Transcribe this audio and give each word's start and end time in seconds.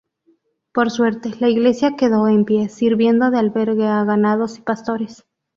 Por 0.73 0.89
suerte, 0.89 1.31
la 1.39 1.49
iglesia 1.49 1.95
quedó 1.95 2.27
en 2.27 2.43
pie, 2.43 2.69
sirviendo 2.69 3.29
de 3.29 3.37
albergue 3.37 3.85
a 3.85 4.03
ganados 4.03 4.57
y 4.57 4.61
pastores. 4.63 5.27